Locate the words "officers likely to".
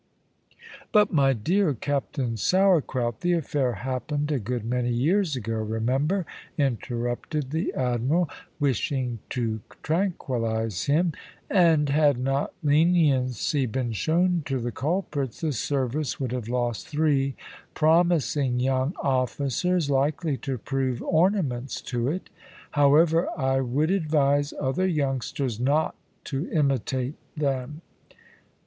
19.03-20.57